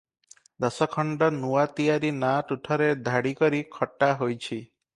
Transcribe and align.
ଦଶଖଣ୍ଡ 0.63 1.27
ନୂଆ 1.35 1.65
ତିଆରି 1.79 2.11
ନାଆ 2.23 2.41
ତୁଠରେ 2.53 2.89
ଧାଡ଼ି 3.09 3.37
କରି 3.43 3.63
ଖଟା 3.79 4.13
ହୋଇଛି। 4.23 4.63